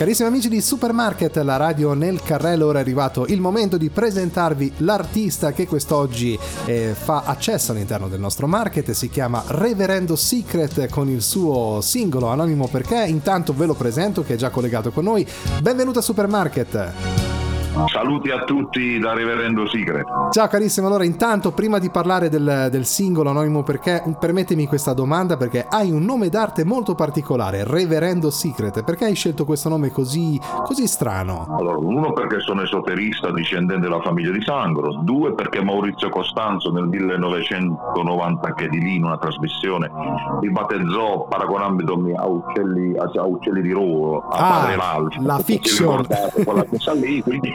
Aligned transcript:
Carissimi 0.00 0.28
amici 0.28 0.48
di 0.48 0.62
Supermarket, 0.62 1.36
la 1.42 1.58
radio 1.58 1.92
nel 1.92 2.22
carrello, 2.22 2.68
ora 2.68 2.78
è 2.78 2.80
arrivato 2.80 3.26
il 3.26 3.38
momento 3.38 3.76
di 3.76 3.90
presentarvi 3.90 4.72
l'artista 4.78 5.52
che 5.52 5.66
quest'oggi 5.66 6.38
eh, 6.64 6.94
fa 6.94 7.24
accesso 7.26 7.72
all'interno 7.72 8.08
del 8.08 8.18
nostro 8.18 8.46
market, 8.46 8.92
si 8.92 9.10
chiama 9.10 9.44
Reverendo 9.48 10.16
Secret 10.16 10.88
con 10.88 11.10
il 11.10 11.20
suo 11.20 11.82
singolo 11.82 12.28
anonimo 12.28 12.66
perché, 12.68 13.04
intanto 13.04 13.52
ve 13.52 13.66
lo 13.66 13.74
presento 13.74 14.22
che 14.22 14.32
è 14.32 14.36
già 14.36 14.48
collegato 14.48 14.90
con 14.90 15.04
noi, 15.04 15.28
benvenuto 15.60 15.98
a 15.98 16.02
Supermarket. 16.02 17.29
Saluti 17.86 18.30
a 18.30 18.44
tutti 18.44 18.98
da 18.98 19.14
Reverendo 19.14 19.68
Secret. 19.68 20.04
Ciao 20.30 20.48
carissimo, 20.48 20.88
allora 20.88 21.04
intanto 21.04 21.52
prima 21.52 21.78
di 21.78 21.88
parlare 21.88 22.28
del, 22.28 22.68
del, 22.70 22.84
singolo 22.84 23.30
anonimo 23.30 23.62
perché 23.62 24.02
permettimi 24.18 24.66
questa 24.66 24.92
domanda 24.92 25.36
perché 25.36 25.66
hai 25.68 25.90
un 25.90 26.02
nome 26.02 26.28
d'arte 26.28 26.64
molto 26.64 26.94
particolare, 26.94 27.64
Reverendo 27.64 28.30
Secret, 28.30 28.82
perché 28.82 29.04
hai 29.04 29.14
scelto 29.14 29.44
questo 29.44 29.68
nome 29.68 29.90
così, 29.92 30.38
così 30.64 30.86
strano? 30.86 31.46
Allora, 31.58 31.76
uno 31.76 32.12
perché 32.12 32.40
sono 32.40 32.62
esoterista 32.62 33.30
discendente 33.32 33.82
della 33.82 34.00
famiglia 34.00 34.32
di 34.32 34.42
Sangro, 34.42 35.00
due 35.02 35.34
perché 35.34 35.62
Maurizio 35.62 36.08
Costanzo 36.08 36.72
nel 36.72 36.86
1990 36.86 38.46
anche 38.46 38.68
di 38.68 38.80
lì 38.80 38.96
in 38.96 39.04
una 39.04 39.16
trasmissione 39.16 39.90
mi 40.40 40.50
battezzò 40.50 41.26
paragonandomi 41.28 42.14
a 42.14 42.26
uccelli, 42.26 42.96
a 42.96 43.24
uccelli 43.24 43.62
di 43.62 43.70
Roro, 43.70 44.20
a 44.28 44.36
ah, 44.36 44.50
Padre 44.50 44.76
Ralph. 44.76 45.16
La 45.20 45.38
fiction. 45.38 46.06
Quella 46.44 46.64
cosa 46.64 46.92
lì, 46.94 47.22
quindi 47.22 47.52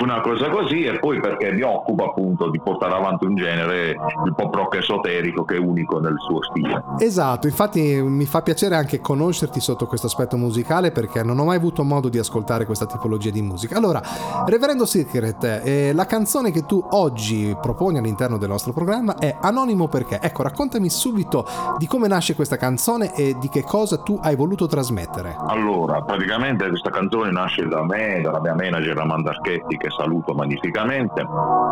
una 0.00 0.20
cosa 0.20 0.48
così 0.48 0.84
e 0.84 0.98
poi 0.98 1.20
perché 1.20 1.52
mi 1.52 1.62
occupo 1.62 2.04
appunto 2.04 2.50
di 2.50 2.60
portare 2.60 2.94
avanti 2.94 3.24
un 3.24 3.34
genere 3.34 3.90
il 4.24 4.34
pop 4.34 4.54
rock 4.54 4.76
esoterico 4.76 5.44
che 5.44 5.56
è 5.56 5.58
unico 5.58 5.98
nel 5.98 6.16
suo 6.18 6.42
stile. 6.42 6.82
Esatto, 6.98 7.46
infatti 7.46 8.00
mi 8.02 8.24
fa 8.24 8.42
piacere 8.42 8.76
anche 8.76 9.00
conoscerti 9.00 9.60
sotto 9.60 9.86
questo 9.86 10.06
aspetto 10.06 10.36
musicale 10.36 10.90
perché 10.90 11.22
non 11.22 11.38
ho 11.38 11.44
mai 11.44 11.56
avuto 11.56 11.82
modo 11.82 12.08
di 12.08 12.18
ascoltare 12.18 12.66
questa 12.66 12.86
tipologia 12.86 13.30
di 13.30 13.42
musica. 13.42 13.76
Allora, 13.76 14.00
Reverendo 14.46 14.86
Secret, 14.86 15.62
eh, 15.64 15.92
la 15.92 16.06
canzone 16.06 16.50
che 16.50 16.64
tu 16.64 16.84
oggi 16.90 17.56
proponi 17.60 17.98
all'interno 17.98 18.38
del 18.38 18.48
nostro 18.48 18.72
programma 18.72 19.16
è 19.16 19.36
Anonimo 19.40 19.88
perché. 19.88 20.18
Ecco, 20.20 20.42
raccontami 20.42 20.88
subito 20.88 21.46
di 21.78 21.86
come 21.86 22.08
nasce 22.08 22.34
questa 22.34 22.56
canzone 22.56 23.14
e 23.14 23.36
di 23.38 23.48
che 23.48 23.62
cosa 23.62 23.98
tu 23.98 24.18
hai 24.22 24.36
voluto 24.36 24.66
trasmettere. 24.66 25.36
Allora, 25.46 26.02
praticamente 26.02 26.68
questa 26.68 26.90
canzone 26.90 27.30
nasce 27.30 27.66
da 27.66 27.84
me, 27.84 28.20
dalla 28.22 28.40
mia 28.40 28.54
manager 28.54 28.98
Amanda 28.98 29.32
Schetti 29.46 29.76
che 29.76 29.90
saluto 29.90 30.34
magnificamente. 30.34 31.24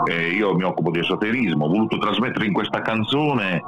Eh, 0.05 0.29
io 0.29 0.55
mi 0.55 0.63
occupo 0.63 0.93
di 0.93 1.01
esoterismo, 1.01 1.65
ho 1.65 1.69
voluto 1.69 1.99
trasmettere 1.99 2.47
in 2.47 2.53
questa 2.53 2.81
canzone 2.83 3.61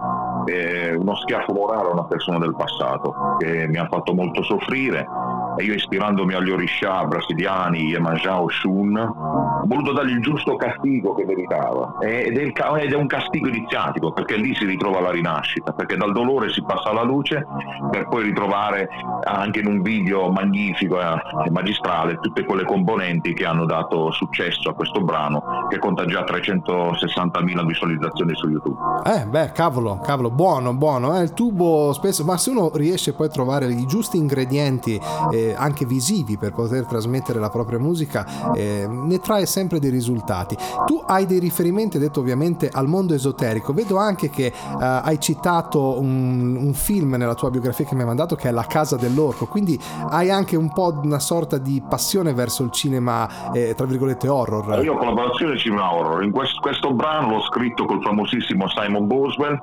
eh, 0.45 0.95
uno 0.95 1.17
schiaffo 1.17 1.53
morale 1.53 1.89
a 1.89 1.93
una 1.93 2.05
persona 2.05 2.39
del 2.39 2.55
passato 2.55 3.37
che 3.39 3.67
mi 3.67 3.79
ha 3.79 3.89
fatto 3.89 4.15
molto 4.15 4.45
soffrire 4.45 5.09
e 5.57 5.65
io 5.65 5.75
ispirandomi 5.75 6.35
agli 6.35 6.51
Orisha 6.51 7.05
brasiliani, 7.05 7.87
Iemanjá, 7.87 8.41
Oshun, 8.41 8.97
ho 8.97 9.65
voluto 9.65 9.93
dargli 9.93 10.12
il 10.12 10.21
giusto 10.21 10.57
castigo 10.57 11.15
che 11.15 11.25
meritava 11.25 11.97
ed 12.01 12.37
è 12.37 12.95
un 12.95 13.07
castigo 13.07 13.49
iniziatico 13.49 14.12
perché 14.12 14.37
lì 14.37 14.55
si 14.55 14.65
ritrova 14.65 15.01
la 15.01 15.11
rinascita, 15.11 15.73
perché 15.73 15.97
dal 15.97 16.12
dolore 16.12 16.51
si 16.51 16.62
passa 16.62 16.91
alla 16.91 17.03
luce 17.03 17.47
per 17.91 18.09
poi 18.09 18.25
ritrovare 18.25 18.89
anche 19.25 19.61
in 19.61 19.67
un 19.67 19.83
video 19.83 20.31
magnifico 20.31 21.01
e 21.01 21.51
magistrale 21.51 22.19
tutte 22.21 22.45
quelle 22.45 22.65
componenti 22.65 23.33
che 23.33 23.45
hanno 23.45 23.65
dato 23.65 24.11
successo 24.12 24.71
a 24.71 24.75
questo 24.75 25.01
brano 25.01 25.67
che 25.69 25.79
conta 25.79 26.05
già 26.07 26.25
360.000 26.25 27.67
visualizzazioni 27.67 28.34
su 28.34 28.49
YouTube. 28.49 28.79
Eh 29.05 29.27
beh, 29.27 29.53
cavolo, 29.53 29.99
cavolo, 29.99 30.31
buono, 30.31 30.75
buono, 30.75 31.19
eh? 31.19 31.23
il 31.23 31.33
tubo 31.33 31.93
spesso, 31.93 32.25
ma 32.25 32.37
se 32.37 32.51
uno 32.51 32.71
riesce 32.75 33.15
poi 33.15 33.27
a 33.27 33.31
trovare 33.31 33.67
i 33.67 33.87
giusti 33.87 34.17
ingredienti 34.17 35.01
eh, 35.33 35.46
anche 35.55 35.85
visivi 35.85 36.37
per 36.37 36.53
poter 36.53 36.87
trasmettere 36.87 37.39
la 37.39 37.51
propria 37.51 37.79
musica, 37.79 38.53
eh, 38.55 38.87
ne 38.89 39.19
trae 39.19 39.47
sempre 39.47 39.79
dei 39.79 39.91
risultati. 39.91 40.57
Tu 40.87 41.03
hai 41.07 41.27
dei 41.27 41.39
riferimenti, 41.39 41.99
detto 41.99 42.21
ovviamente, 42.21 42.69
al 42.73 42.87
mondo 42.87 43.15
esoterico, 43.15 43.73
vedo 43.73 43.97
anche 43.97 44.31
che 44.31 44.47
eh, 44.47 44.53
hai 44.79 45.21
citato 45.21 45.99
un, 45.99 46.56
un 46.56 46.75
film 46.75 47.15
nella 47.15 47.35
tua 47.35 47.51
biografia 47.51 47.85
che 47.85 47.95
mi 47.95 48.01
hai 48.01 48.06
mandato 48.06 48.37
che 48.37 48.49
è 48.49 48.51
La 48.51 48.67
casa 48.67 48.97
dell'orco, 48.97 49.47
quindi 49.47 49.79
hai 50.11 50.31
anche 50.31 50.56
un 50.56 50.73
po' 50.73 50.99
una 51.03 51.19
sorta 51.19 51.59
di 51.59 51.83
passione 51.87 52.33
verso 52.33 52.62
il 52.62 52.71
cinema, 52.71 53.53
eh, 53.53 53.75
tra 53.75 53.87
virgolette, 53.87 54.29
horror. 54.29 54.83
Io 54.83 54.95
ho 54.95 54.97
collaborazione 54.97 55.56
cinema 55.59 55.93
horror, 55.93 56.23
in 56.23 56.31
questo, 56.31 56.61
questo 56.61 56.93
brano 56.93 57.31
l'ho 57.31 57.43
scritto 57.43 57.85
col 57.85 58.03
famosissimo 58.03 58.67
Simon 58.69 59.06
Boswell, 59.06 59.59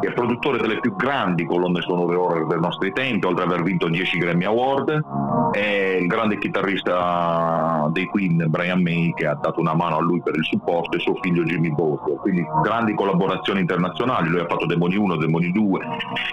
che 0.00 0.08
è 0.08 0.12
produttore 0.12 0.58
delle 0.58 0.80
più 0.80 0.94
grandi 0.96 1.44
colonne 1.44 1.80
sonore 1.82 2.16
horror 2.16 2.46
dei 2.46 2.60
nostri 2.60 2.92
tempi, 2.92 3.26
oltre 3.26 3.44
ad 3.44 3.50
aver 3.50 3.62
vinto 3.62 3.88
10 3.88 4.18
Grammy 4.18 4.44
Award, 4.44 5.04
è 5.52 5.98
il 6.00 6.06
grande 6.06 6.38
chitarrista 6.38 7.88
dei 7.92 8.06
Queen 8.06 8.44
Brian 8.48 8.82
May 8.82 9.12
che 9.14 9.26
ha 9.26 9.34
dato 9.34 9.60
una 9.60 9.74
mano 9.74 9.96
a 9.96 10.00
lui 10.00 10.20
per 10.22 10.34
il 10.36 10.44
supporto 10.44 10.96
e 10.96 11.00
suo 11.00 11.14
figlio 11.20 11.44
Jimmy 11.44 11.70
Boswell, 11.70 12.16
quindi 12.16 12.44
grandi 12.62 12.94
collaborazioni 12.94 13.60
internazionali, 13.60 14.28
lui 14.28 14.40
ha 14.40 14.46
fatto 14.46 14.66
Demoni 14.66 14.96
1, 14.96 15.16
Demoni 15.16 15.52
2, 15.52 15.80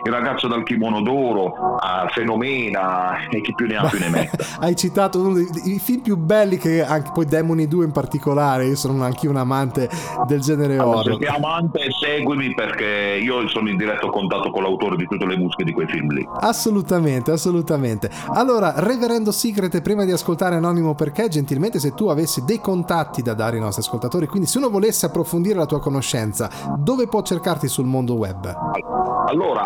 il 0.05 0.11
ragazzo 0.11 0.47
dal 0.47 0.63
kimono 0.63 1.01
d'oro, 1.01 1.77
Fenomena 2.11 3.27
e 3.29 3.41
chi 3.41 3.53
più 3.53 3.67
ne 3.67 3.75
ha 3.75 3.87
più 3.87 3.99
ne 3.99 4.09
metta. 4.09 4.45
Hai 4.59 4.75
citato 4.75 5.19
uno 5.19 5.33
dei 5.33 5.79
film 5.79 6.01
più 6.01 6.17
belli 6.17 6.57
che 6.57 6.83
anche 6.83 7.11
poi 7.13 7.25
Demoni 7.25 7.67
2 7.67 7.85
in 7.85 7.91
particolare, 7.91 8.65
io 8.65 8.75
sono 8.75 9.03
anche 9.03 9.27
un 9.27 9.37
amante 9.37 9.89
del 10.27 10.41
genere 10.41 10.77
allora, 10.77 10.99
horror. 10.99 11.17
Se 11.17 11.25
sei 11.25 11.35
amante 11.35 11.79
seguimi 11.91 12.53
perché 12.53 13.19
io 13.21 13.47
sono 13.53 13.69
in 13.69 13.77
diretto 13.77 14.09
contatto 14.09 14.49
con 14.49 14.63
l'autore 14.63 14.95
di 14.95 15.05
tutte 15.05 15.25
le 15.25 15.37
musiche 15.37 15.63
di 15.63 15.71
quei 15.71 15.87
film 15.87 16.11
lì. 16.11 16.27
Assolutamente, 16.39 17.31
assolutamente. 17.31 18.09
Allora, 18.33 18.73
Reverendo 18.77 19.31
Secret, 19.31 19.79
prima 19.81 20.05
di 20.05 20.11
ascoltare 20.11 20.55
Anonimo 20.55 20.95
perché, 20.95 21.27
gentilmente 21.27 21.79
se 21.79 21.93
tu 21.93 22.07
avessi 22.07 22.43
dei 22.45 22.59
contatti 22.59 23.21
da 23.21 23.35
dare 23.35 23.57
ai 23.57 23.61
nostri 23.61 23.83
ascoltatori, 23.83 24.25
quindi 24.25 24.47
se 24.47 24.57
uno 24.57 24.69
volesse 24.69 25.05
approfondire 25.05 25.55
la 25.55 25.67
tua 25.67 25.79
conoscenza, 25.79 26.49
dove 26.79 27.07
può 27.07 27.21
cercarti 27.21 27.67
sul 27.67 27.85
mondo 27.85 28.15
web? 28.15 28.45
Allora, 28.45 29.02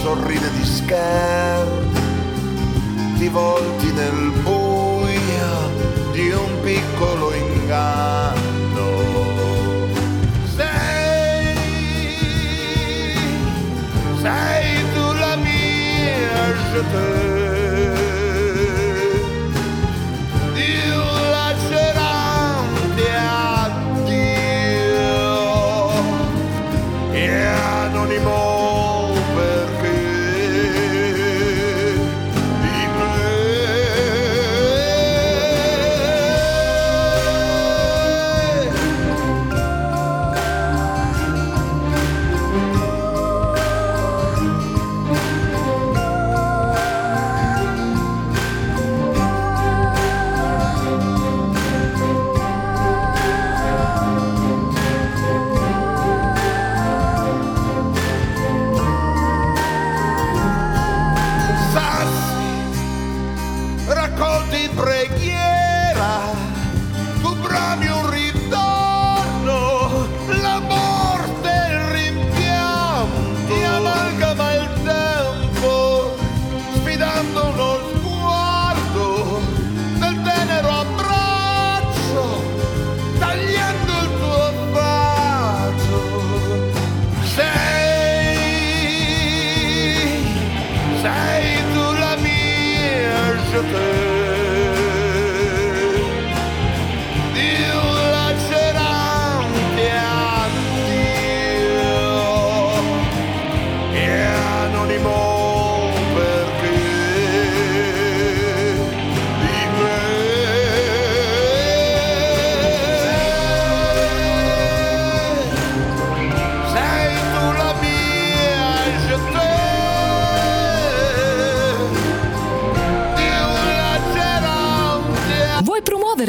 sorride 0.01 0.51
di 0.51 0.63
scherzo 0.63 1.97
ti 3.17 3.29
volti 3.29 3.91
nel 3.93 4.31
buio 4.43 6.11
di 6.11 6.29
un 6.29 6.61
je. 16.83 17.36
raccolti 64.17 64.63
in 64.63 64.73
preghiera, 64.73 66.19
tu 67.21 67.35
bravi 67.35 67.87
un 67.87 68.09